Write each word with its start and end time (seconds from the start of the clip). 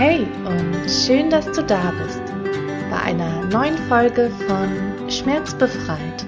Hey 0.00 0.26
und 0.46 0.88
schön, 0.88 1.28
dass 1.28 1.44
du 1.44 1.62
da 1.62 1.92
bist 2.02 2.22
bei 2.90 2.96
einer 3.02 3.44
neuen 3.44 3.76
Folge 3.76 4.30
von 4.48 5.10
Schmerzbefreit, 5.10 6.24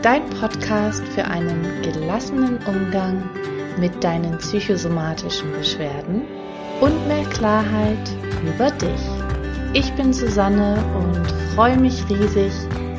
dein 0.00 0.30
Podcast 0.30 1.02
für 1.08 1.24
einen 1.24 1.82
gelassenen 1.82 2.58
Umgang 2.68 3.28
mit 3.80 4.04
deinen 4.04 4.38
psychosomatischen 4.38 5.50
Beschwerden 5.50 6.22
und 6.80 7.08
mehr 7.08 7.24
Klarheit 7.24 7.98
über 8.46 8.70
dich. 8.70 9.00
Ich 9.72 9.92
bin 9.94 10.12
Susanne 10.12 10.76
und 10.96 11.26
freue 11.56 11.78
mich 11.78 12.08
riesig, 12.08 12.52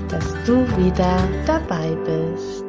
dass 0.10 0.34
du 0.46 0.68
wieder 0.76 1.26
dabei 1.46 1.96
bist. 2.04 2.66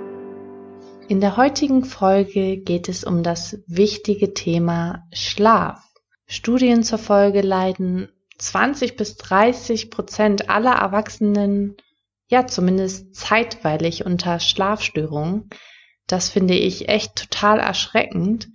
In 1.09 1.21
der 1.21 1.37
heutigen 1.37 1.85
Folge 1.85 2.59
geht 2.59 2.89
es 2.89 3.03
um 3.03 3.25
das 3.25 3.59
wichtige 3.67 4.33
Thema 4.33 5.09
Schlaf. 5.13 5.92
Studien 6.33 6.83
zur 6.83 6.97
Folge 6.97 7.43
leiden 7.43 8.09
20 8.39 8.97
bis 8.97 9.19
30 9.19 9.91
Prozent 9.91 10.49
aller 10.49 10.73
Erwachsenen 10.73 11.77
ja 12.27 12.47
zumindest 12.47 13.15
zeitweilig 13.15 14.07
unter 14.07 14.41
Schlafstörungen. 14.41 15.51
Das 16.07 16.31
finde 16.31 16.55
ich 16.55 16.89
echt 16.89 17.17
total 17.17 17.61
erschreckend, 17.61 18.49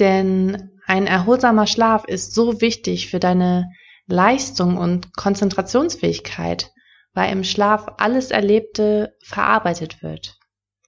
denn 0.00 0.72
ein 0.86 1.06
erholsamer 1.06 1.68
Schlaf 1.68 2.04
ist 2.04 2.34
so 2.34 2.60
wichtig 2.60 3.08
für 3.08 3.20
deine 3.20 3.70
Leistung 4.08 4.76
und 4.76 5.14
Konzentrationsfähigkeit, 5.14 6.72
weil 7.14 7.30
im 7.30 7.44
Schlaf 7.44 7.86
alles 7.98 8.32
Erlebte 8.32 9.14
verarbeitet 9.22 10.02
wird. 10.02 10.36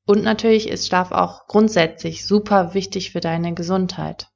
Und 0.07 0.25
natürlich 0.25 0.69
ist 0.69 0.89
Schlaf 0.89 1.13
auch 1.13 1.47
grundsätzlich 1.47 2.27
super 2.27 2.75
wichtig 2.75 3.13
für 3.13 3.21
deine 3.21 3.55
Gesundheit. 3.55 4.27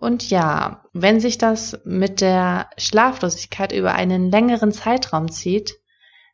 Und 0.00 0.30
ja, 0.30 0.84
wenn 0.92 1.18
sich 1.18 1.38
das 1.38 1.80
mit 1.84 2.20
der 2.20 2.70
Schlaflosigkeit 2.78 3.72
über 3.72 3.94
einen 3.94 4.30
längeren 4.30 4.70
Zeitraum 4.70 5.28
zieht, 5.28 5.74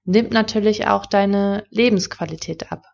nimmt 0.04 0.32
natürlich 0.32 0.86
auch 0.86 1.06
deine 1.06 1.64
Lebensqualität 1.70 2.70
ab, 2.70 2.84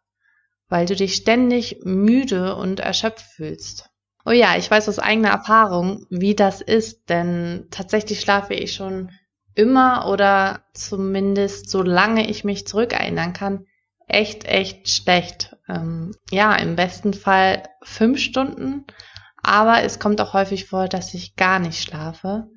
weil 0.69 0.86
du 0.86 0.94
dich 0.94 1.17
ständig 1.17 1.81
müde 1.83 2.55
und 2.55 2.78
erschöpft 2.78 3.27
fühlst. 3.34 3.91
Oh 4.25 4.31
ja, 4.31 4.56
ich 4.56 4.70
weiß 4.70 4.89
aus 4.89 5.00
eigener 5.00 5.31
Erfahrung, 5.31 6.06
wie 6.09 6.36
das 6.36 6.61
ist, 6.61 7.09
denn 7.09 7.66
tatsächlich 7.72 8.20
schlafe 8.20 8.55
ich 8.55 8.72
schon 8.72 9.11
immer 9.56 10.09
oder 10.09 10.62
zumindest 10.72 11.69
solange 11.69 12.31
ich 12.31 12.44
mich 12.44 12.69
zurückerinnern 12.69 13.33
kann, 13.33 13.66
echt, 14.06 14.44
echt 14.44 14.89
schlecht. 14.89 15.56
Ähm, 15.69 16.12
ja, 16.31 16.55
im 16.55 16.77
besten 16.77 17.12
Fall 17.12 17.64
fünf 17.83 18.20
Stunden 18.20 18.84
aber 19.42 19.83
es 19.83 19.98
kommt 19.98 20.20
auch 20.20 20.33
häufig 20.33 20.66
vor, 20.66 20.88
dass 20.88 21.14
ich 21.14 21.36
gar 21.36 21.58
nicht 21.58 21.83
schlafe. 21.83 22.48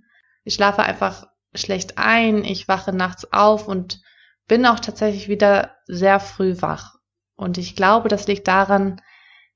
Ich 0.44 0.56
schlafe 0.56 0.84
einfach 0.84 1.28
schlecht 1.56 1.98
ein, 1.98 2.44
ich 2.44 2.68
wache 2.68 2.94
nachts 2.94 3.32
auf 3.32 3.68
und 3.68 4.02
bin 4.48 4.66
auch 4.66 4.80
tatsächlich 4.80 5.28
wieder 5.28 5.72
sehr 5.86 6.20
früh 6.20 6.62
wach. 6.62 6.96
Und 7.36 7.58
ich 7.58 7.76
glaube, 7.76 8.10
das 8.10 8.28
liegt 8.28 8.48
daran, 8.48 9.02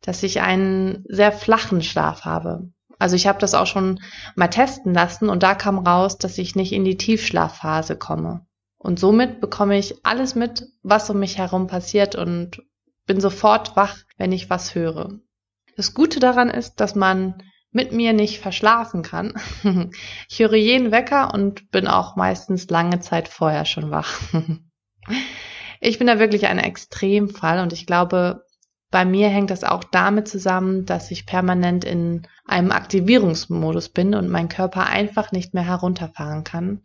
dass 0.02 0.24
ich 0.24 0.42
einen 0.42 1.04
sehr 1.08 1.32
flachen 1.32 1.82
Schlaf 1.82 2.26
habe. 2.26 2.72
Also 3.00 3.16
ich 3.16 3.28
habe 3.28 3.40
das 3.40 3.54
auch 3.54 3.68
schon 3.68 4.00
mal 4.36 4.48
testen 4.48 4.94
lassen 4.94 5.30
und 5.30 5.44
da 5.44 5.56
kam 5.56 5.80
raus, 5.80 6.18
dass 6.18 6.38
ich 6.38 6.56
nicht 6.56 6.72
in 6.72 6.84
die 6.84 6.98
Tiefschlafphase 6.98 7.96
komme. 7.96 8.46
Und 8.78 9.00
somit 9.00 9.42
bekomme 9.42 9.78
ich 9.78 10.06
alles 10.06 10.36
mit, 10.36 10.68
was 10.84 11.10
um 11.10 11.20
mich 11.20 11.38
herum 11.38 11.68
passiert 11.68 12.16
und 12.16 12.62
bin 13.06 13.20
sofort 13.20 13.76
wach, 13.76 13.98
wenn 14.18 14.32
ich 14.32 14.50
was 14.50 14.76
höre. 14.76 15.20
Das 15.78 15.94
Gute 15.94 16.20
daran 16.20 16.50
ist, 16.50 16.82
dass 16.82 16.96
man 16.96 17.44
mit 17.72 17.92
mir 17.92 18.12
nicht 18.12 18.40
verschlafen 18.40 19.04
kann. 19.04 19.36
ich 20.30 20.40
höre 20.40 20.56
jeden 20.56 20.92
Wecker 20.92 21.34
und 21.34 21.70
bin 21.70 21.88
auch 21.88 22.16
meistens 22.16 22.70
lange 22.70 23.00
Zeit 23.00 23.28
vorher 23.28 23.66
schon 23.66 23.92
wach. 23.92 24.20
ich 25.80 26.00
bin 26.00 26.08
da 26.08 26.18
wirklich 26.18 26.48
ein 26.48 26.58
Extremfall 26.58 27.60
und 27.60 27.74
ich 27.74 27.86
glaube, 27.86 28.44
bei 28.90 29.06
mir 29.06 29.30
hängt 29.30 29.52
das 29.52 29.64
auch 29.64 29.84
damit 29.84 30.28
zusammen, 30.28 30.86
dass 30.86 31.12
ich 31.12 31.28
permanent 31.28 31.86
in 31.86 32.26
einem 32.46 32.72
Aktivierungsmodus 32.72 33.90
bin 33.90 34.16
und 34.16 34.30
mein 34.30 34.50
Körper 34.50 34.88
einfach 34.88 35.32
nicht 35.32 35.54
mehr 35.54 35.66
herunterfahren 35.66 36.44
kann. 36.44 36.82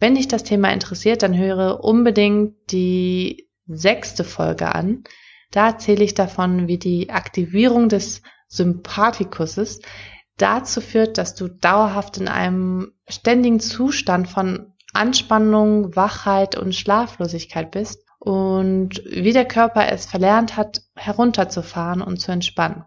Wenn 0.00 0.16
dich 0.16 0.26
das 0.26 0.42
Thema 0.42 0.72
interessiert, 0.72 1.22
dann 1.22 1.36
höre 1.36 1.84
unbedingt 1.84 2.72
die 2.72 3.48
sechste 3.66 4.24
Folge 4.24 4.74
an. 4.74 5.04
Da 5.50 5.68
erzähle 5.68 6.04
ich 6.04 6.14
davon, 6.14 6.68
wie 6.68 6.78
die 6.78 7.10
Aktivierung 7.10 7.88
des 7.88 8.22
Sympathikuses 8.48 9.80
dazu 10.36 10.80
führt, 10.80 11.18
dass 11.18 11.34
du 11.34 11.48
dauerhaft 11.48 12.18
in 12.18 12.28
einem 12.28 12.92
ständigen 13.08 13.60
Zustand 13.60 14.28
von 14.28 14.72
Anspannung, 14.92 15.94
Wachheit 15.94 16.56
und 16.56 16.74
Schlaflosigkeit 16.74 17.70
bist 17.70 18.04
und 18.18 19.02
wie 19.04 19.32
der 19.32 19.46
Körper 19.46 19.90
es 19.90 20.06
verlernt 20.06 20.56
hat, 20.56 20.82
herunterzufahren 20.94 22.02
und 22.02 22.20
zu 22.20 22.32
entspannen. 22.32 22.84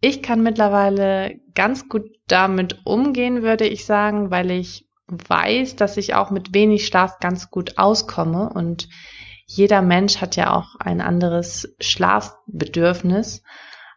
Ich 0.00 0.22
kann 0.22 0.42
mittlerweile 0.42 1.34
ganz 1.54 1.88
gut 1.88 2.06
damit 2.26 2.86
umgehen, 2.86 3.42
würde 3.42 3.66
ich 3.66 3.84
sagen, 3.84 4.30
weil 4.30 4.50
ich 4.50 4.88
weiß, 5.08 5.76
dass 5.76 5.96
ich 5.96 6.14
auch 6.14 6.30
mit 6.30 6.54
wenig 6.54 6.86
Schlaf 6.86 7.18
ganz 7.18 7.50
gut 7.50 7.78
auskomme 7.78 8.50
und 8.50 8.88
jeder 9.52 9.82
Mensch 9.82 10.20
hat 10.20 10.36
ja 10.36 10.54
auch 10.54 10.76
ein 10.76 11.00
anderes 11.00 11.74
Schlafbedürfnis. 11.80 13.42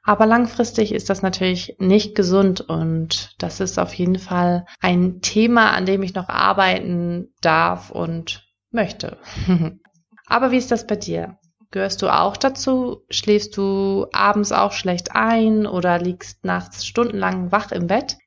Aber 0.03 0.25
langfristig 0.25 0.91
ist 0.91 1.11
das 1.11 1.21
natürlich 1.21 1.75
nicht 1.77 2.15
gesund 2.15 2.59
und 2.59 3.35
das 3.37 3.59
ist 3.59 3.77
auf 3.77 3.93
jeden 3.93 4.17
Fall 4.17 4.65
ein 4.81 5.21
Thema, 5.21 5.71
an 5.71 5.85
dem 5.85 6.01
ich 6.01 6.15
noch 6.15 6.27
arbeiten 6.27 7.31
darf 7.41 7.91
und 7.91 8.49
möchte. 8.71 9.17
Aber 10.25 10.49
wie 10.51 10.57
ist 10.57 10.71
das 10.71 10.87
bei 10.87 10.95
dir? 10.95 11.37
Gehörst 11.69 12.01
du 12.01 12.09
auch 12.09 12.35
dazu? 12.35 13.03
Schläfst 13.11 13.55
du 13.55 14.07
abends 14.11 14.51
auch 14.51 14.71
schlecht 14.71 15.15
ein 15.15 15.67
oder 15.67 15.99
liegst 15.99 16.43
nachts 16.43 16.85
stundenlang 16.85 17.51
wach 17.51 17.71
im 17.71 17.85
Bett? 17.85 18.17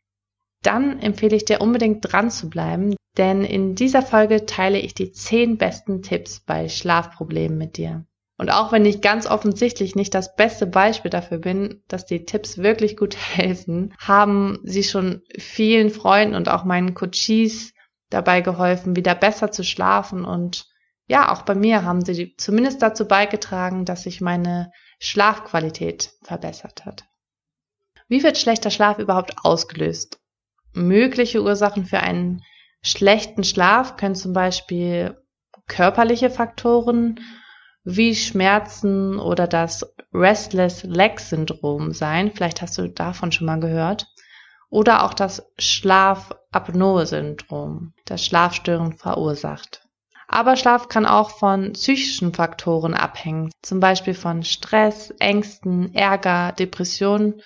Dann 0.66 0.98
empfehle 0.98 1.36
ich 1.36 1.44
dir 1.44 1.60
unbedingt 1.60 2.12
dran 2.12 2.28
zu 2.28 2.50
bleiben, 2.50 2.96
denn 3.16 3.44
in 3.44 3.76
dieser 3.76 4.02
Folge 4.02 4.46
teile 4.46 4.80
ich 4.80 4.94
die 4.94 5.12
zehn 5.12 5.58
besten 5.58 6.02
Tipps 6.02 6.40
bei 6.40 6.68
Schlafproblemen 6.68 7.56
mit 7.56 7.76
dir. 7.76 8.04
Und 8.36 8.50
auch 8.50 8.72
wenn 8.72 8.84
ich 8.84 9.00
ganz 9.00 9.28
offensichtlich 9.28 9.94
nicht 9.94 10.12
das 10.12 10.34
beste 10.34 10.66
Beispiel 10.66 11.12
dafür 11.12 11.38
bin, 11.38 11.84
dass 11.86 12.04
die 12.04 12.24
Tipps 12.24 12.58
wirklich 12.58 12.96
gut 12.96 13.16
helfen, 13.34 13.94
haben 14.00 14.58
sie 14.64 14.82
schon 14.82 15.22
vielen 15.38 15.90
Freunden 15.90 16.34
und 16.34 16.48
auch 16.48 16.64
meinen 16.64 16.94
Coaches 16.94 17.72
dabei 18.10 18.40
geholfen, 18.40 18.96
wieder 18.96 19.14
besser 19.14 19.52
zu 19.52 19.62
schlafen. 19.62 20.24
Und 20.24 20.66
ja, 21.06 21.32
auch 21.32 21.42
bei 21.42 21.54
mir 21.54 21.84
haben 21.84 22.04
sie 22.04 22.34
zumindest 22.38 22.82
dazu 22.82 23.06
beigetragen, 23.06 23.84
dass 23.84 24.02
sich 24.02 24.20
meine 24.20 24.72
Schlafqualität 24.98 26.10
verbessert 26.24 26.84
hat. 26.84 27.04
Wie 28.08 28.24
wird 28.24 28.36
schlechter 28.36 28.72
Schlaf 28.72 28.98
überhaupt 28.98 29.36
ausgelöst? 29.44 30.18
Mögliche 30.76 31.42
Ursachen 31.42 31.84
für 31.86 32.00
einen 32.00 32.42
schlechten 32.82 33.44
Schlaf 33.44 33.96
können 33.96 34.14
zum 34.14 34.34
Beispiel 34.34 35.16
körperliche 35.66 36.28
Faktoren 36.30 37.18
wie 37.82 38.14
Schmerzen 38.14 39.18
oder 39.18 39.46
das 39.46 39.90
Restless 40.12 40.82
Leg 40.82 41.18
Syndrom 41.20 41.92
sein. 41.92 42.30
Vielleicht 42.30 42.60
hast 42.60 42.76
du 42.76 42.90
davon 42.90 43.32
schon 43.32 43.46
mal 43.46 43.58
gehört. 43.58 44.06
Oder 44.68 45.04
auch 45.04 45.14
das 45.14 45.50
Schlafapnoe-Syndrom, 45.58 47.94
das 48.04 48.26
Schlafstörungen 48.26 48.98
verursacht. 48.98 49.80
Aber 50.28 50.56
Schlaf 50.56 50.88
kann 50.88 51.06
auch 51.06 51.30
von 51.30 51.72
psychischen 51.72 52.34
Faktoren 52.34 52.92
abhängen, 52.92 53.50
zum 53.62 53.80
Beispiel 53.80 54.14
von 54.14 54.42
Stress, 54.42 55.08
Ängsten, 55.20 55.94
Ärger, 55.94 56.52
Depressionen 56.52 57.40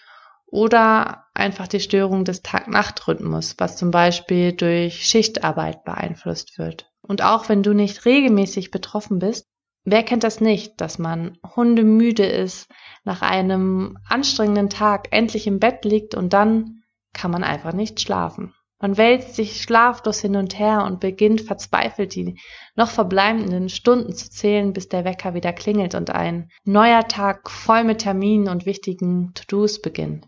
oder 0.50 1.24
einfach 1.34 1.68
die 1.68 1.80
Störung 1.80 2.24
des 2.24 2.42
Tag-Nacht-Rhythmus, 2.42 3.54
was 3.58 3.76
zum 3.76 3.90
Beispiel 3.90 4.52
durch 4.52 5.06
Schichtarbeit 5.06 5.84
beeinflusst 5.84 6.58
wird. 6.58 6.90
Und 7.02 7.22
auch 7.22 7.48
wenn 7.48 7.62
du 7.62 7.72
nicht 7.72 8.04
regelmäßig 8.04 8.70
betroffen 8.70 9.18
bist, 9.18 9.46
wer 9.84 10.02
kennt 10.02 10.24
das 10.24 10.40
nicht, 10.40 10.80
dass 10.80 10.98
man 10.98 11.38
hundemüde 11.56 12.26
ist, 12.26 12.70
nach 13.04 13.22
einem 13.22 13.96
anstrengenden 14.08 14.68
Tag 14.68 15.08
endlich 15.10 15.46
im 15.46 15.58
Bett 15.58 15.84
liegt 15.84 16.14
und 16.14 16.32
dann 16.32 16.82
kann 17.12 17.30
man 17.30 17.44
einfach 17.44 17.72
nicht 17.72 18.00
schlafen. 18.00 18.54
Man 18.82 18.96
wälzt 18.96 19.34
sich 19.34 19.60
schlaflos 19.60 20.20
hin 20.20 20.36
und 20.36 20.58
her 20.58 20.84
und 20.84 21.00
beginnt 21.00 21.42
verzweifelt 21.42 22.14
die 22.14 22.38
noch 22.76 22.88
verbleibenden 22.88 23.68
Stunden 23.68 24.14
zu 24.14 24.30
zählen, 24.30 24.72
bis 24.72 24.88
der 24.88 25.04
Wecker 25.04 25.34
wieder 25.34 25.52
klingelt 25.52 25.94
und 25.94 26.10
ein 26.10 26.50
neuer 26.64 27.06
Tag 27.06 27.50
voll 27.50 27.84
mit 27.84 27.98
Terminen 27.98 28.48
und 28.48 28.64
wichtigen 28.64 29.34
To-Dos 29.34 29.82
beginnt. 29.82 30.26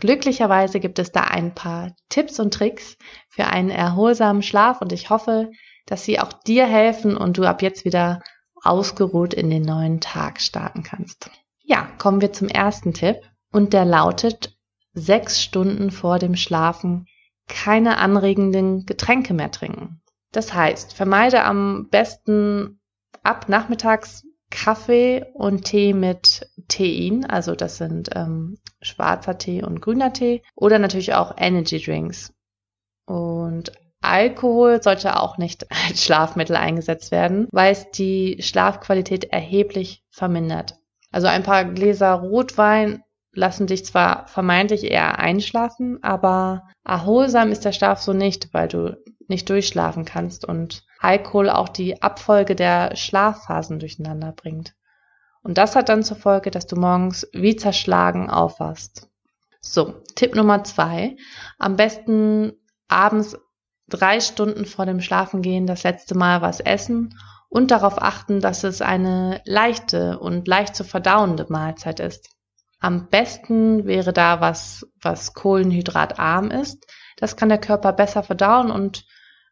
Glücklicherweise 0.00 0.80
gibt 0.80 0.98
es 0.98 1.12
da 1.12 1.24
ein 1.24 1.54
paar 1.54 1.94
Tipps 2.08 2.40
und 2.40 2.54
Tricks 2.54 2.96
für 3.28 3.46
einen 3.46 3.70
erholsamen 3.70 4.42
Schlaf 4.42 4.80
und 4.80 4.92
ich 4.92 5.10
hoffe, 5.10 5.50
dass 5.86 6.04
sie 6.04 6.18
auch 6.18 6.32
dir 6.32 6.66
helfen 6.66 7.16
und 7.16 7.36
du 7.36 7.44
ab 7.44 7.62
jetzt 7.62 7.84
wieder 7.84 8.22
ausgeruht 8.62 9.34
in 9.34 9.50
den 9.50 9.62
neuen 9.62 10.00
Tag 10.00 10.40
starten 10.40 10.82
kannst. 10.82 11.30
Ja, 11.62 11.88
kommen 11.98 12.20
wir 12.20 12.32
zum 12.32 12.48
ersten 12.48 12.94
Tipp 12.94 13.16
und 13.52 13.72
der 13.72 13.84
lautet, 13.84 14.56
sechs 14.92 15.42
Stunden 15.42 15.90
vor 15.90 16.18
dem 16.18 16.34
Schlafen 16.34 17.06
keine 17.46 17.98
anregenden 17.98 18.86
Getränke 18.86 19.34
mehr 19.34 19.50
trinken. 19.50 20.00
Das 20.32 20.54
heißt, 20.54 20.94
vermeide 20.94 21.44
am 21.44 21.88
besten 21.90 22.80
ab 23.22 23.48
nachmittags 23.48 24.24
Kaffee 24.50 25.24
und 25.34 25.64
Tee 25.64 25.92
mit 25.92 26.50
Tein, 26.68 27.24
also 27.24 27.54
das 27.54 27.78
sind 27.78 28.10
ähm, 28.14 28.58
schwarzer 28.82 29.38
Tee 29.38 29.62
und 29.62 29.80
grüner 29.80 30.12
Tee 30.12 30.42
oder 30.54 30.78
natürlich 30.78 31.14
auch 31.14 31.34
Energy 31.38 31.80
Drinks. 31.80 32.32
Und 33.06 33.72
Alkohol 34.02 34.82
sollte 34.82 35.20
auch 35.20 35.38
nicht 35.38 35.66
als 35.88 36.04
Schlafmittel 36.04 36.56
eingesetzt 36.56 37.10
werden, 37.10 37.48
weil 37.52 37.72
es 37.72 37.90
die 37.90 38.38
Schlafqualität 38.40 39.24
erheblich 39.24 40.02
vermindert. 40.10 40.76
Also 41.12 41.26
ein 41.26 41.42
paar 41.42 41.64
Gläser 41.64 42.12
Rotwein 42.12 43.02
lassen 43.32 43.66
dich 43.66 43.84
zwar 43.84 44.26
vermeintlich 44.26 44.84
eher 44.84 45.18
einschlafen, 45.18 46.02
aber 46.02 46.68
erholsam 46.84 47.52
ist 47.52 47.64
der 47.64 47.72
Schlaf 47.72 48.00
so 48.00 48.12
nicht, 48.12 48.52
weil 48.52 48.68
du 48.68 48.96
nicht 49.30 49.48
durchschlafen 49.48 50.04
kannst 50.04 50.44
und 50.44 50.84
Alkohol 50.98 51.48
auch 51.48 51.70
die 51.70 52.02
Abfolge 52.02 52.54
der 52.54 52.94
Schlafphasen 52.96 53.78
durcheinander 53.78 54.32
bringt. 54.32 54.74
Und 55.42 55.56
das 55.56 55.74
hat 55.74 55.88
dann 55.88 56.02
zur 56.02 56.18
Folge, 56.18 56.50
dass 56.50 56.66
du 56.66 56.76
morgens 56.76 57.26
wie 57.32 57.56
zerschlagen 57.56 58.28
aufwachst. 58.28 59.08
So, 59.62 60.02
Tipp 60.14 60.34
Nummer 60.34 60.64
zwei. 60.64 61.16
Am 61.58 61.76
besten 61.76 62.52
abends 62.88 63.38
drei 63.88 64.20
Stunden 64.20 64.66
vor 64.66 64.84
dem 64.84 65.00
Schlafengehen 65.00 65.66
das 65.66 65.82
letzte 65.82 66.14
Mal 66.14 66.42
was 66.42 66.60
essen 66.60 67.14
und 67.48 67.70
darauf 67.70 68.00
achten, 68.00 68.40
dass 68.40 68.64
es 68.64 68.82
eine 68.82 69.40
leichte 69.44 70.18
und 70.18 70.46
leicht 70.46 70.76
zu 70.76 70.84
verdauende 70.84 71.46
Mahlzeit 71.48 72.00
ist. 72.00 72.30
Am 72.78 73.08
besten 73.08 73.86
wäre 73.86 74.12
da 74.12 74.40
was, 74.40 74.86
was 75.00 75.34
kohlenhydratarm 75.34 76.50
ist. 76.50 76.86
Das 77.16 77.36
kann 77.36 77.50
der 77.50 77.58
Körper 77.58 77.92
besser 77.92 78.22
verdauen 78.22 78.70
und 78.70 79.04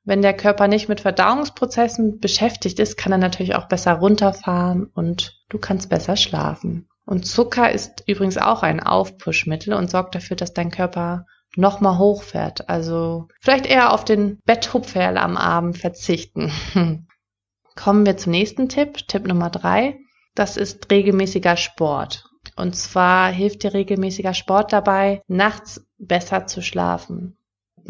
wenn 0.09 0.23
der 0.23 0.33
Körper 0.33 0.69
nicht 0.69 0.89
mit 0.89 1.03
Verdauungsprozessen 1.03 2.19
beschäftigt 2.19 2.79
ist, 2.79 2.97
kann 2.97 3.13
er 3.13 3.19
natürlich 3.19 3.55
auch 3.55 3.69
besser 3.69 3.93
runterfahren 3.93 4.87
und 4.87 5.39
du 5.51 5.59
kannst 5.59 5.91
besser 5.91 6.17
schlafen. 6.17 6.89
Und 7.05 7.27
Zucker 7.27 7.71
ist 7.71 8.05
übrigens 8.07 8.39
auch 8.39 8.63
ein 8.63 8.81
Aufpushmittel 8.81 9.75
und 9.75 9.91
sorgt 9.91 10.15
dafür, 10.15 10.35
dass 10.35 10.55
dein 10.55 10.71
Körper 10.71 11.27
nochmal 11.57 11.99
hochfährt. 11.99 12.71
Also 12.71 13.29
vielleicht 13.43 13.67
eher 13.67 13.93
auf 13.93 14.03
den 14.03 14.39
Betthupferl 14.47 15.19
am 15.19 15.37
Abend 15.37 15.77
verzichten. 15.77 16.53
Kommen 17.77 18.07
wir 18.07 18.17
zum 18.17 18.33
nächsten 18.33 18.71
Tipp, 18.71 19.07
Tipp 19.09 19.27
Nummer 19.27 19.51
drei. 19.51 19.99
Das 20.35 20.57
ist 20.57 20.91
regelmäßiger 20.91 21.59
Sport. 21.59 22.25
Und 22.57 22.75
zwar 22.75 23.31
hilft 23.31 23.63
dir 23.63 23.75
regelmäßiger 23.75 24.33
Sport 24.33 24.73
dabei, 24.73 25.21
nachts 25.29 25.87
besser 25.99 26.47
zu 26.47 26.63
schlafen. 26.63 27.38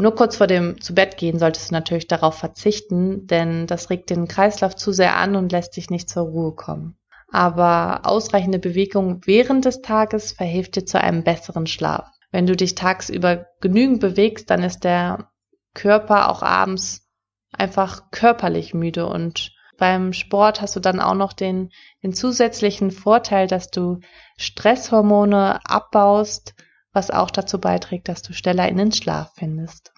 Nur 0.00 0.14
kurz 0.14 0.36
vor 0.36 0.46
dem 0.46 0.80
zu 0.80 0.94
Bett 0.94 1.16
gehen 1.16 1.40
solltest 1.40 1.70
du 1.70 1.74
natürlich 1.74 2.06
darauf 2.06 2.36
verzichten, 2.36 3.26
denn 3.26 3.66
das 3.66 3.90
regt 3.90 4.10
den 4.10 4.28
Kreislauf 4.28 4.76
zu 4.76 4.92
sehr 4.92 5.16
an 5.16 5.34
und 5.34 5.50
lässt 5.50 5.76
dich 5.76 5.90
nicht 5.90 6.08
zur 6.08 6.22
Ruhe 6.22 6.54
kommen. 6.54 6.96
Aber 7.32 8.02
ausreichende 8.04 8.60
Bewegung 8.60 9.20
während 9.24 9.64
des 9.64 9.82
Tages 9.82 10.30
verhilft 10.30 10.76
dir 10.76 10.86
zu 10.86 11.00
einem 11.00 11.24
besseren 11.24 11.66
Schlaf. 11.66 12.08
Wenn 12.30 12.46
du 12.46 12.54
dich 12.54 12.76
tagsüber 12.76 13.46
genügend 13.60 13.98
bewegst, 13.98 14.50
dann 14.50 14.62
ist 14.62 14.84
der 14.84 15.30
Körper 15.74 16.30
auch 16.30 16.42
abends 16.42 17.08
einfach 17.52 18.12
körperlich 18.12 18.74
müde 18.74 19.06
und 19.06 19.52
beim 19.78 20.12
Sport 20.12 20.60
hast 20.60 20.76
du 20.76 20.80
dann 20.80 21.00
auch 21.00 21.14
noch 21.14 21.32
den, 21.32 21.70
den 22.04 22.12
zusätzlichen 22.12 22.92
Vorteil, 22.92 23.48
dass 23.48 23.70
du 23.70 23.98
Stresshormone 24.36 25.60
abbaust, 25.64 26.54
was 26.98 27.12
auch 27.12 27.30
dazu 27.30 27.60
beiträgt, 27.60 28.08
dass 28.08 28.22
du 28.22 28.32
schneller 28.32 28.68
in 28.68 28.76
den 28.76 28.90
Schlaf 28.90 29.30
findest. 29.36 29.92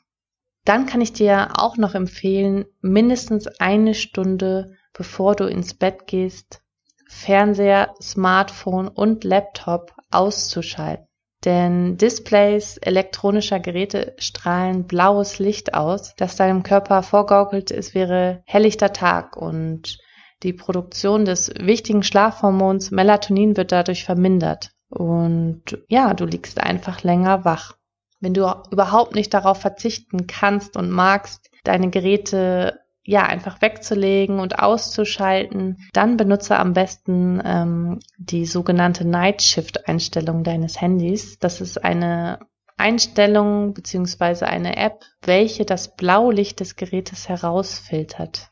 Dann 0.67 0.85
kann 0.85 1.00
ich 1.00 1.14
dir 1.14 1.52
auch 1.55 1.79
noch 1.79 1.94
empfehlen, 1.94 2.67
mindestens 2.82 3.47
eine 3.58 3.94
Stunde 3.94 4.76
bevor 4.93 5.35
du 5.35 5.47
ins 5.47 5.73
Bett 5.73 6.06
gehst, 6.06 6.61
Fernseher, 7.08 7.94
Smartphone 8.02 8.88
und 8.88 9.25
Laptop 9.25 9.94
auszuschalten. 10.11 11.06
Denn 11.47 11.97
Displays 11.97 12.76
elektronischer 12.76 13.61
Geräte 13.61 14.14
strahlen 14.19 14.87
blaues 14.87 15.38
Licht 15.38 15.73
aus, 15.73 16.14
das 16.17 16.37
deinem 16.37 16.62
Körper 16.62 17.02
vorgaukelt, 17.02 17.70
es 17.70 17.94
wäre 17.94 18.43
helllichter 18.44 18.93
Tag 18.93 19.38
und 19.38 19.97
die 20.43 20.52
Produktion 20.52 21.25
des 21.25 21.50
wichtigen 21.58 22.02
Schlafhormons 22.02 22.91
Melatonin 22.91 23.56
wird 23.56 23.73
dadurch 23.73 24.05
vermindert. 24.05 24.73
Und 24.91 25.79
ja, 25.89 26.15
du 26.15 26.27
liegst 26.27 26.61
einfach 26.61 27.03
länger 27.03 27.45
wach. 27.45 27.77
Wenn 28.21 28.35
du 28.35 28.53
überhaupt 28.71 29.15
nicht 29.15 29.33
darauf 29.33 29.61
verzichten 29.61 30.27
kannst 30.27 30.77
und 30.77 30.91
magst, 30.91 31.51
deine 31.65 31.91
Geräte 31.91 32.81
ja 33.03 33.23
einfach 33.25 33.63
wegzulegen 33.63 34.41
und 34.41 34.59
auszuschalten, 34.59 35.79
dann 35.93 36.17
benutze 36.17 36.59
am 36.59 36.75
besten 36.75 37.41
ähm, 37.45 38.01
die 38.19 38.45
sogenannte 38.45 39.07
Night 39.07 39.43
Shift 39.43 39.89
Einstellung 39.89 40.45
deines 40.45 40.81
Handys. 40.81 41.39
Das 41.39 41.61
ist 41.61 41.83
eine 41.83 42.41
Einstellung 42.77 43.75
beziehungsweise 43.75 44.47
eine 44.47 44.77
App, 44.77 45.05
welche 45.23 45.65
das 45.65 45.97
Blaulicht 45.97 46.61
des 46.61 46.77
Gerätes 46.77 47.29
herausfiltert. 47.29 48.51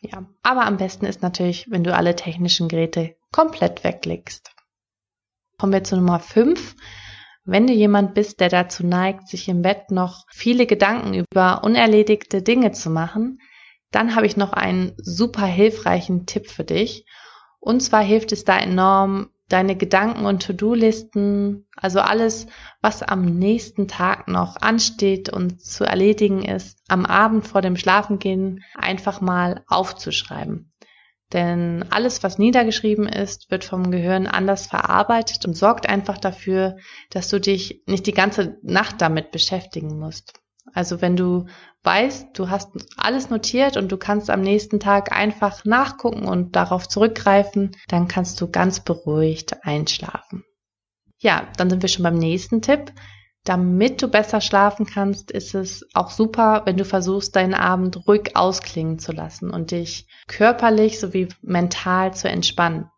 Ja, 0.00 0.26
aber 0.42 0.66
am 0.66 0.78
besten 0.78 1.06
ist 1.06 1.22
natürlich, 1.22 1.70
wenn 1.70 1.84
du 1.84 1.94
alle 1.94 2.16
technischen 2.16 2.68
Geräte 2.68 3.14
komplett 3.30 3.84
weglegst. 3.84 4.50
Kommen 5.62 5.74
wir 5.74 5.84
zu 5.84 5.94
Nummer 5.94 6.18
5. 6.18 6.74
Wenn 7.44 7.68
du 7.68 7.72
jemand 7.72 8.14
bist, 8.14 8.40
der 8.40 8.48
dazu 8.48 8.84
neigt, 8.84 9.28
sich 9.28 9.48
im 9.48 9.62
Bett 9.62 9.92
noch 9.92 10.24
viele 10.28 10.66
Gedanken 10.66 11.14
über 11.14 11.62
unerledigte 11.62 12.42
Dinge 12.42 12.72
zu 12.72 12.90
machen, 12.90 13.38
dann 13.92 14.16
habe 14.16 14.26
ich 14.26 14.36
noch 14.36 14.52
einen 14.52 14.94
super 14.96 15.46
hilfreichen 15.46 16.26
Tipp 16.26 16.50
für 16.50 16.64
dich. 16.64 17.06
Und 17.60 17.80
zwar 17.80 18.02
hilft 18.02 18.32
es 18.32 18.44
da 18.44 18.58
enorm, 18.58 19.30
deine 19.48 19.76
Gedanken 19.76 20.26
und 20.26 20.42
To-Do-Listen, 20.42 21.68
also 21.76 22.00
alles, 22.00 22.48
was 22.80 23.04
am 23.04 23.24
nächsten 23.24 23.86
Tag 23.86 24.26
noch 24.26 24.56
ansteht 24.60 25.28
und 25.28 25.62
zu 25.62 25.84
erledigen 25.84 26.44
ist, 26.44 26.76
am 26.88 27.06
Abend 27.06 27.46
vor 27.46 27.62
dem 27.62 27.76
Schlafengehen 27.76 28.64
einfach 28.74 29.20
mal 29.20 29.62
aufzuschreiben. 29.68 30.72
Denn 31.32 31.84
alles, 31.90 32.22
was 32.22 32.38
niedergeschrieben 32.38 33.08
ist, 33.08 33.50
wird 33.50 33.64
vom 33.64 33.90
Gehirn 33.90 34.26
anders 34.26 34.66
verarbeitet 34.66 35.46
und 35.46 35.54
sorgt 35.54 35.88
einfach 35.88 36.18
dafür, 36.18 36.76
dass 37.10 37.28
du 37.28 37.40
dich 37.40 37.82
nicht 37.86 38.06
die 38.06 38.12
ganze 38.12 38.58
Nacht 38.62 39.00
damit 39.00 39.30
beschäftigen 39.30 39.98
musst. 39.98 40.34
Also 40.74 41.00
wenn 41.00 41.16
du 41.16 41.46
weißt, 41.82 42.28
du 42.34 42.50
hast 42.50 42.70
alles 42.96 43.30
notiert 43.30 43.76
und 43.76 43.90
du 43.90 43.96
kannst 43.96 44.30
am 44.30 44.42
nächsten 44.42 44.78
Tag 44.78 45.10
einfach 45.12 45.64
nachgucken 45.64 46.28
und 46.28 46.54
darauf 46.54 46.88
zurückgreifen, 46.88 47.72
dann 47.88 48.08
kannst 48.08 48.40
du 48.40 48.50
ganz 48.50 48.80
beruhigt 48.80 49.64
einschlafen. 49.64 50.44
Ja, 51.18 51.48
dann 51.56 51.70
sind 51.70 51.82
wir 51.82 51.88
schon 51.88 52.04
beim 52.04 52.18
nächsten 52.18 52.62
Tipp. 52.62 52.92
Damit 53.44 54.00
du 54.02 54.08
besser 54.08 54.40
schlafen 54.40 54.86
kannst, 54.86 55.32
ist 55.32 55.54
es 55.54 55.84
auch 55.94 56.10
super, 56.10 56.62
wenn 56.64 56.76
du 56.76 56.84
versuchst, 56.84 57.34
deinen 57.34 57.54
Abend 57.54 58.06
ruhig 58.06 58.36
ausklingen 58.36 59.00
zu 59.00 59.10
lassen 59.10 59.50
und 59.50 59.72
dich 59.72 60.06
körperlich 60.28 61.00
sowie 61.00 61.28
mental 61.42 62.14
zu 62.14 62.28
entspannen. 62.28 62.88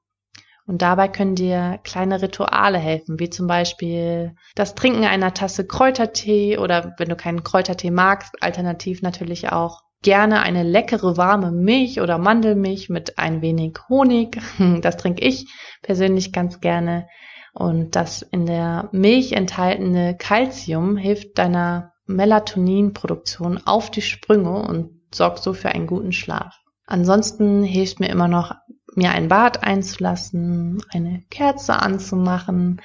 Und 0.66 0.82
dabei 0.82 1.08
können 1.08 1.34
dir 1.34 1.78
kleine 1.84 2.22
Rituale 2.22 2.78
helfen, 2.78 3.18
wie 3.20 3.28
zum 3.28 3.46
Beispiel 3.46 4.34
das 4.54 4.74
Trinken 4.74 5.04
einer 5.04 5.34
Tasse 5.34 5.66
Kräutertee 5.66 6.58
oder 6.58 6.94
wenn 6.98 7.08
du 7.08 7.16
keinen 7.16 7.42
Kräutertee 7.42 7.90
magst, 7.90 8.42
alternativ 8.42 9.02
natürlich 9.02 9.50
auch 9.50 9.82
gerne 10.02 10.42
eine 10.42 10.62
leckere 10.62 11.16
warme 11.16 11.50
Milch 11.50 12.00
oder 12.00 12.18
Mandelmilch 12.18 12.88
mit 12.90 13.18
ein 13.18 13.42
wenig 13.42 13.76
Honig. 13.88 14.38
Das 14.82 14.96
trinke 14.96 15.22
ich 15.22 15.46
persönlich 15.82 16.32
ganz 16.32 16.60
gerne. 16.60 17.08
Und 17.54 17.94
das 17.94 18.22
in 18.22 18.46
der 18.46 18.88
Milch 18.92 19.32
enthaltene 19.32 20.16
Calcium 20.16 20.96
hilft 20.96 21.38
deiner 21.38 21.92
Melatoninproduktion 22.06 23.64
auf 23.64 23.90
die 23.90 24.02
Sprünge 24.02 24.62
und 24.62 24.90
sorgt 25.14 25.42
so 25.42 25.54
für 25.54 25.68
einen 25.68 25.86
guten 25.86 26.12
Schlaf. 26.12 26.60
Ansonsten 26.86 27.62
hilft 27.62 28.00
mir 28.00 28.08
immer 28.08 28.28
noch 28.28 28.54
mir 28.96 29.10
ein 29.12 29.28
Bad 29.28 29.62
einzulassen, 29.62 30.82
eine 30.90 31.22
Kerze 31.30 31.76
anzumachen, 31.76 32.82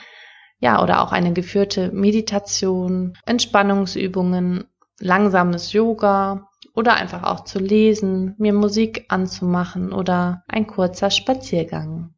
ja, 0.59 0.83
oder 0.83 1.01
auch 1.01 1.11
eine 1.11 1.33
geführte 1.33 1.91
Meditation, 1.91 3.17
Entspannungsübungen, 3.25 4.65
langsames 4.99 5.73
Yoga 5.73 6.47
oder 6.75 6.95
einfach 6.95 7.23
auch 7.23 7.43
zu 7.43 7.59
lesen, 7.59 8.35
mir 8.37 8.53
Musik 8.53 9.05
anzumachen 9.09 9.93
oder 9.93 10.43
ein 10.47 10.67
kurzer 10.67 11.11
Spaziergang. 11.11 12.13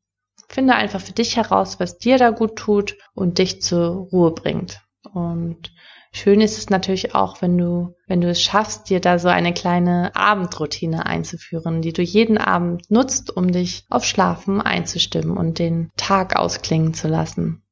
Finde 0.51 0.75
einfach 0.75 1.01
für 1.01 1.13
dich 1.13 1.37
heraus, 1.37 1.79
was 1.79 1.97
dir 1.97 2.17
da 2.17 2.29
gut 2.29 2.57
tut 2.57 2.97
und 3.13 3.37
dich 3.37 3.61
zur 3.61 4.09
Ruhe 4.11 4.31
bringt. 4.31 4.81
Und 5.13 5.71
Schön 6.13 6.41
ist 6.41 6.57
es 6.57 6.69
natürlich 6.69 7.15
auch, 7.15 7.41
wenn 7.41 7.57
du, 7.57 7.95
wenn 8.05 8.19
du 8.19 8.29
es 8.29 8.41
schaffst, 8.41 8.89
dir 8.89 8.99
da 8.99 9.17
so 9.17 9.29
eine 9.29 9.53
kleine 9.53 10.13
Abendroutine 10.13 11.05
einzuführen, 11.05 11.81
die 11.81 11.93
du 11.93 12.01
jeden 12.01 12.37
Abend 12.37 12.91
nutzt, 12.91 13.35
um 13.35 13.51
dich 13.51 13.85
auf 13.89 14.03
Schlafen 14.03 14.59
einzustimmen 14.59 15.37
und 15.37 15.57
den 15.57 15.89
Tag 15.95 16.35
ausklingen 16.35 16.93
zu 16.93 17.07
lassen. 17.07 17.63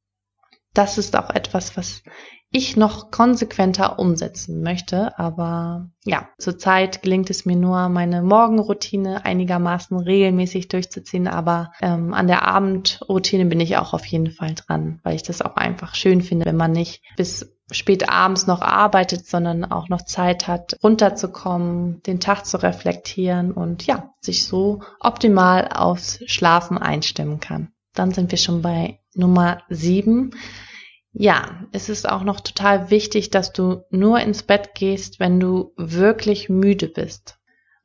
Das 0.73 0.97
ist 0.97 1.17
auch 1.17 1.31
etwas, 1.31 1.75
was 1.75 2.01
ich 2.51 2.75
noch 2.75 3.11
konsequenter 3.11 3.99
umsetzen 3.99 4.61
möchte. 4.63 5.17
Aber 5.19 5.89
ja, 6.03 6.29
zurzeit 6.39 7.03
gelingt 7.03 7.29
es 7.29 7.45
mir 7.45 7.55
nur, 7.55 7.89
meine 7.89 8.23
Morgenroutine 8.23 9.23
einigermaßen 9.23 9.99
regelmäßig 9.99 10.67
durchzuziehen. 10.67 11.27
Aber 11.27 11.71
ähm, 11.81 12.13
an 12.13 12.27
der 12.27 12.47
Abendroutine 12.47 13.45
bin 13.45 13.59
ich 13.59 13.77
auch 13.77 13.93
auf 13.93 14.05
jeden 14.05 14.31
Fall 14.31 14.55
dran, 14.55 14.99
weil 15.03 15.15
ich 15.15 15.23
das 15.23 15.41
auch 15.41 15.55
einfach 15.57 15.93
schön 15.93 16.21
finde, 16.21 16.45
wenn 16.45 16.57
man 16.57 16.71
nicht 16.71 17.03
bis 17.17 17.55
spät 17.71 18.09
abends 18.09 18.47
noch 18.47 18.61
arbeitet, 18.61 19.27
sondern 19.27 19.63
auch 19.65 19.89
noch 19.89 20.03
Zeit 20.03 20.47
hat, 20.47 20.75
runterzukommen, 20.81 22.01
den 22.03 22.19
Tag 22.19 22.47
zu 22.47 22.61
reflektieren 22.61 23.51
und 23.51 23.85
ja, 23.85 24.13
sich 24.21 24.47
so 24.47 24.81
optimal 24.99 25.69
aufs 25.71 26.19
Schlafen 26.25 26.79
einstimmen 26.79 27.39
kann. 27.39 27.71
Dann 27.93 28.11
sind 28.11 28.31
wir 28.31 28.39
schon 28.39 28.63
bei 28.63 28.99
Nummer 29.13 29.61
sieben. 29.69 30.31
Ja, 31.21 31.65
es 31.73 31.89
ist 31.89 32.07
auch 32.07 32.23
noch 32.23 32.39
total 32.39 32.91
wichtig, 32.91 33.29
dass 33.29 33.51
du 33.51 33.83
nur 33.89 34.21
ins 34.21 34.41
Bett 34.43 34.73
gehst, 34.73 35.19
wenn 35.19 35.37
du 35.37 35.73
wirklich 35.75 36.47
müde 36.47 36.87
bist. 36.87 37.37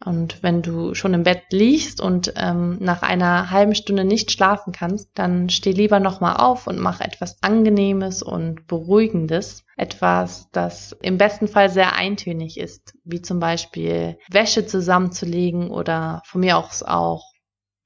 Und 0.05 0.45
wenn 0.45 0.63
du 0.63 0.95
schon 0.95 1.15
im 1.15 1.25
Bett 1.25 1.43
liegst 1.51 2.01
und 2.01 2.33
ähm, 2.37 2.79
nach 2.79 3.03
einer 3.03 3.51
halben 3.51 3.75
Stunde 3.75 4.05
nicht 4.05 4.31
schlafen 4.31 4.73
kannst, 4.73 5.11
dann 5.15 5.51
steh 5.51 5.73
lieber 5.73 5.99
nochmal 5.99 6.37
auf 6.37 6.69
und 6.69 6.79
mach 6.79 7.01
etwas 7.01 7.43
Angenehmes 7.43 8.23
und 8.23 8.69
Beruhigendes. 8.69 9.65
Etwas, 9.77 10.49
das 10.53 10.97
im 11.03 11.19
besten 11.19 11.49
Fall 11.49 11.71
sehr 11.71 11.97
eintönig 11.97 12.57
ist, 12.57 12.95
wie 13.03 13.21
zum 13.21 13.41
Beispiel 13.41 14.17
Wäsche 14.31 14.65
zusammenzulegen 14.65 15.73
oder 15.73 16.23
von 16.25 16.43
mir 16.43 16.57
aus 16.57 16.85
auch, 16.85 17.33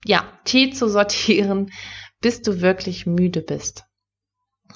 ja, 0.04 0.24
Tee 0.44 0.72
zu 0.72 0.90
sortieren, 0.90 1.70
bis 2.20 2.42
du 2.42 2.60
wirklich 2.60 3.06
müde 3.06 3.40
bist. 3.40 3.87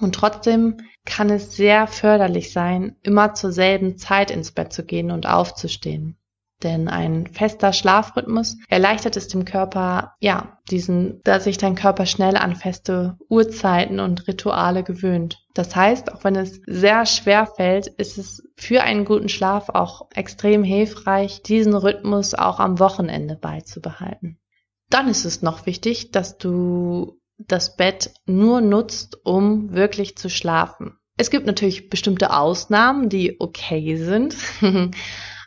Und 0.00 0.14
trotzdem 0.14 0.78
kann 1.04 1.30
es 1.30 1.56
sehr 1.56 1.86
förderlich 1.86 2.52
sein, 2.52 2.96
immer 3.02 3.34
zur 3.34 3.52
selben 3.52 3.98
Zeit 3.98 4.30
ins 4.30 4.52
Bett 4.52 4.72
zu 4.72 4.84
gehen 4.84 5.10
und 5.10 5.26
aufzustehen. 5.26 6.16
Denn 6.62 6.88
ein 6.88 7.26
fester 7.26 7.72
Schlafrhythmus 7.72 8.56
erleichtert 8.68 9.16
es 9.16 9.26
dem 9.28 9.44
Körper, 9.44 10.14
ja, 10.20 10.58
diesen, 10.70 11.20
da 11.24 11.40
sich 11.40 11.58
dein 11.58 11.74
Körper 11.74 12.06
schnell 12.06 12.36
an 12.36 12.54
feste 12.54 13.16
Uhrzeiten 13.28 13.98
und 13.98 14.28
Rituale 14.28 14.84
gewöhnt. 14.84 15.44
Das 15.54 15.74
heißt, 15.74 16.12
auch 16.12 16.22
wenn 16.24 16.36
es 16.36 16.60
sehr 16.66 17.04
schwer 17.06 17.46
fällt, 17.46 17.88
ist 17.88 18.16
es 18.16 18.48
für 18.56 18.82
einen 18.82 19.04
guten 19.04 19.28
Schlaf 19.28 19.70
auch 19.70 20.08
extrem 20.14 20.62
hilfreich, 20.62 21.42
diesen 21.42 21.74
Rhythmus 21.74 22.34
auch 22.34 22.60
am 22.60 22.78
Wochenende 22.78 23.36
beizubehalten. 23.36 24.38
Dann 24.88 25.08
ist 25.08 25.24
es 25.24 25.42
noch 25.42 25.66
wichtig, 25.66 26.12
dass 26.12 26.38
du 26.38 27.18
das 27.48 27.76
Bett 27.76 28.12
nur 28.26 28.60
nutzt, 28.60 29.18
um 29.24 29.72
wirklich 29.72 30.16
zu 30.16 30.28
schlafen. 30.28 30.98
Es 31.16 31.30
gibt 31.30 31.46
natürlich 31.46 31.90
bestimmte 31.90 32.34
Ausnahmen, 32.34 33.08
die 33.08 33.36
okay 33.38 33.96
sind, 33.96 34.36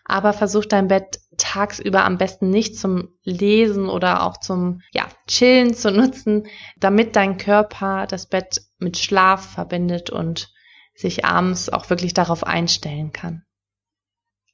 aber 0.06 0.34
versuch 0.34 0.66
dein 0.66 0.88
Bett 0.88 1.20
tagsüber 1.38 2.06
am 2.06 2.18
besten 2.18 2.50
nicht 2.50 2.78
zum 2.78 3.10
Lesen 3.24 3.90
oder 3.90 4.24
auch 4.24 4.38
zum 4.38 4.82
ja, 4.92 5.08
Chillen 5.28 5.74
zu 5.74 5.92
nutzen, 5.92 6.48
damit 6.78 7.16
dein 7.16 7.38
Körper 7.38 8.08
das 8.08 8.28
Bett 8.28 8.62
mit 8.78 8.98
Schlaf 8.98 9.54
verbindet 9.54 10.10
und 10.10 10.54
sich 10.94 11.25
abends 11.25 11.70
auch 11.70 11.90
wirklich 11.90 12.14
darauf 12.14 12.46
einstellen 12.46 13.12
kann. 13.12 13.44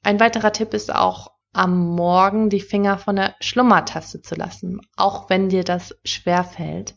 Ein 0.02 0.18
weiterer 0.18 0.52
Tipp 0.52 0.74
ist 0.74 0.92
auch 0.92 1.30
am 1.52 1.94
Morgen 1.94 2.48
die 2.48 2.60
Finger 2.60 2.98
von 2.98 3.14
der 3.14 3.36
Schlummertaste 3.40 4.22
zu 4.22 4.34
lassen, 4.34 4.80
auch 4.96 5.28
wenn 5.30 5.50
dir 5.50 5.62
das 5.62 5.94
schwer 6.04 6.42
fällt 6.42 6.94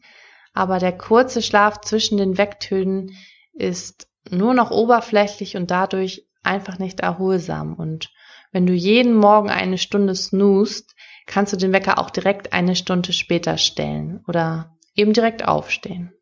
aber 0.56 0.80
der 0.80 0.98
kurze 0.98 1.42
Schlaf 1.42 1.82
zwischen 1.82 2.18
den 2.18 2.38
Wegtönen 2.38 3.12
ist 3.54 4.08
nur 4.30 4.54
noch 4.54 4.72
oberflächlich 4.72 5.58
und 5.58 5.70
dadurch 5.70 6.26
einfach 6.44 6.80
nicht 6.80 7.02
erholsam. 7.02 7.74
Und 7.74 8.12
wenn 8.52 8.66
du 8.66 8.74
jeden 8.74 9.14
Morgen 9.16 9.50
eine 9.50 9.78
Stunde 9.78 10.16
snoost, 10.16 10.96
kannst 11.28 11.52
du 11.52 11.58
den 11.58 11.74
Wecker 11.74 12.00
auch 12.00 12.10
direkt 12.10 12.54
eine 12.54 12.76
Stunde 12.76 13.12
später 13.12 13.58
stellen 13.58 14.24
oder 14.28 14.78
eben 14.96 15.12
direkt 15.12 15.46
aufstehen. 15.46 16.14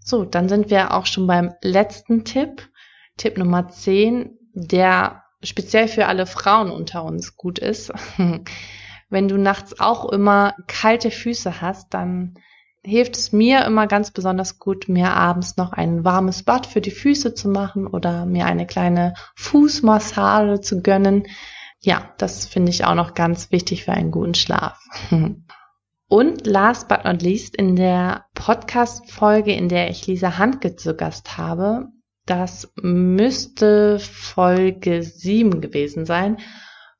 So, 0.00 0.24
dann 0.24 0.48
sind 0.48 0.70
wir 0.70 0.94
auch 0.94 1.04
schon 1.04 1.26
beim 1.26 1.52
letzten 1.60 2.24
Tipp, 2.24 2.68
Tipp 3.18 3.36
Nummer 3.36 3.68
10, 3.68 4.38
der 4.54 5.24
speziell 5.42 5.88
für 5.88 6.06
alle 6.06 6.24
Frauen 6.24 6.70
unter 6.70 7.04
uns 7.04 7.36
gut 7.36 7.58
ist. 7.58 7.92
Wenn 9.10 9.28
du 9.28 9.36
nachts 9.36 9.78
auch 9.80 10.10
immer 10.10 10.54
kalte 10.66 11.10
Füße 11.10 11.60
hast, 11.60 11.92
dann 11.92 12.38
hilft 12.86 13.16
es 13.16 13.32
mir 13.32 13.64
immer 13.64 13.86
ganz 13.86 14.12
besonders 14.12 14.58
gut, 14.58 14.88
mir 14.88 15.10
abends 15.12 15.56
noch 15.56 15.72
ein 15.72 16.04
warmes 16.04 16.44
Bad 16.44 16.66
für 16.66 16.80
die 16.80 16.92
Füße 16.92 17.34
zu 17.34 17.48
machen 17.48 17.86
oder 17.86 18.24
mir 18.26 18.46
eine 18.46 18.66
kleine 18.66 19.14
Fußmassage 19.34 20.60
zu 20.60 20.82
gönnen. 20.82 21.26
Ja, 21.80 22.14
das 22.18 22.46
finde 22.46 22.70
ich 22.70 22.84
auch 22.84 22.94
noch 22.94 23.14
ganz 23.14 23.50
wichtig 23.50 23.84
für 23.84 23.92
einen 23.92 24.12
guten 24.12 24.34
Schlaf. 24.34 24.80
Und 26.08 26.46
last 26.46 26.88
but 26.88 27.04
not 27.04 27.20
least, 27.20 27.56
in 27.56 27.74
der 27.74 28.26
Podcast-Folge, 28.34 29.52
in 29.52 29.68
der 29.68 29.90
ich 29.90 30.06
Lisa 30.06 30.38
Handke 30.38 30.76
zu 30.76 30.94
Gast 30.94 31.36
habe, 31.36 31.88
das 32.26 32.72
müsste 32.80 33.98
Folge 33.98 35.02
7 35.02 35.60
gewesen 35.60 36.06
sein, 36.06 36.38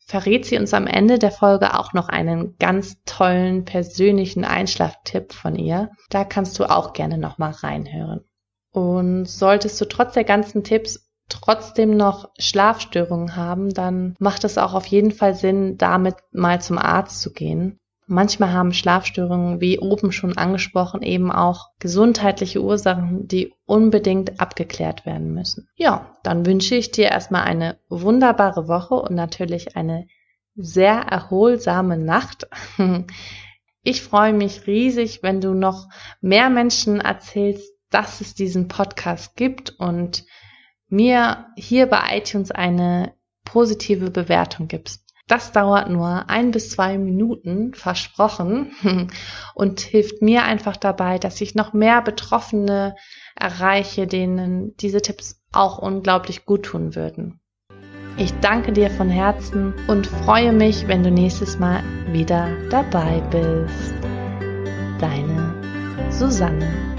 verrät 0.06 0.46
sie 0.46 0.56
uns 0.56 0.72
am 0.72 0.86
Ende 0.86 1.18
der 1.18 1.32
Folge 1.32 1.78
auch 1.78 1.92
noch 1.92 2.08
einen 2.08 2.56
ganz 2.58 3.02
tollen 3.04 3.64
persönlichen 3.64 4.44
Einschlaftipp 4.44 5.32
von 5.32 5.56
ihr. 5.56 5.90
Da 6.10 6.24
kannst 6.24 6.58
du 6.58 6.64
auch 6.64 6.92
gerne 6.92 7.18
nochmal 7.18 7.50
reinhören. 7.50 8.24
Und 8.72 9.26
solltest 9.26 9.80
du 9.80 9.84
trotz 9.86 10.14
der 10.14 10.24
ganzen 10.24 10.62
Tipps 10.62 11.10
trotzdem 11.28 11.96
noch 11.96 12.30
Schlafstörungen 12.38 13.34
haben, 13.34 13.74
dann 13.74 14.14
macht 14.20 14.44
es 14.44 14.58
auch 14.58 14.74
auf 14.74 14.86
jeden 14.86 15.10
Fall 15.10 15.34
Sinn, 15.34 15.76
damit 15.76 16.14
mal 16.30 16.60
zum 16.60 16.78
Arzt 16.78 17.20
zu 17.20 17.32
gehen. 17.32 17.80
Manchmal 18.08 18.52
haben 18.52 18.72
Schlafstörungen, 18.72 19.60
wie 19.60 19.80
oben 19.80 20.12
schon 20.12 20.36
angesprochen, 20.36 21.02
eben 21.02 21.32
auch 21.32 21.70
gesundheitliche 21.80 22.62
Ursachen, 22.62 23.26
die 23.26 23.52
unbedingt 23.66 24.40
abgeklärt 24.40 25.04
werden 25.06 25.34
müssen. 25.34 25.68
Ja, 25.74 26.14
dann 26.22 26.46
wünsche 26.46 26.76
ich 26.76 26.92
dir 26.92 27.06
erstmal 27.06 27.42
eine 27.42 27.78
wunderbare 27.88 28.68
Woche 28.68 28.94
und 28.94 29.16
natürlich 29.16 29.76
eine 29.76 30.06
sehr 30.54 30.94
erholsame 30.94 31.98
Nacht. 31.98 32.48
Ich 33.88 34.02
freue 34.02 34.32
mich 34.32 34.66
riesig, 34.66 35.22
wenn 35.22 35.40
du 35.40 35.54
noch 35.54 35.86
mehr 36.20 36.50
Menschen 36.50 37.00
erzählst, 37.00 37.72
dass 37.88 38.20
es 38.20 38.34
diesen 38.34 38.66
Podcast 38.66 39.36
gibt 39.36 39.70
und 39.78 40.24
mir 40.88 41.46
hier 41.56 41.86
bei 41.86 42.18
iTunes 42.18 42.50
eine 42.50 43.14
positive 43.44 44.10
Bewertung 44.10 44.66
gibst. 44.66 45.05
Das 45.28 45.50
dauert 45.50 45.90
nur 45.90 46.30
ein 46.30 46.52
bis 46.52 46.70
zwei 46.70 46.98
Minuten, 46.98 47.74
versprochen, 47.74 48.70
und 49.54 49.80
hilft 49.80 50.22
mir 50.22 50.44
einfach 50.44 50.76
dabei, 50.76 51.18
dass 51.18 51.40
ich 51.40 51.56
noch 51.56 51.72
mehr 51.72 52.00
Betroffene 52.00 52.94
erreiche, 53.34 54.06
denen 54.06 54.76
diese 54.76 55.02
Tipps 55.02 55.42
auch 55.52 55.78
unglaublich 55.78 56.46
gut 56.46 56.64
tun 56.64 56.94
würden. 56.94 57.40
Ich 58.18 58.32
danke 58.40 58.72
dir 58.72 58.90
von 58.90 59.10
Herzen 59.10 59.74
und 59.88 60.06
freue 60.06 60.52
mich, 60.52 60.88
wenn 60.88 61.02
du 61.02 61.10
nächstes 61.10 61.58
Mal 61.58 61.82
wieder 62.12 62.48
dabei 62.70 63.20
bist. 63.30 63.94
Deine 65.00 65.54
Susanne. 66.10 66.95